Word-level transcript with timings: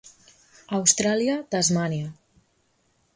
Austràlia, 0.77 1.35
Tasmània. 1.57 2.09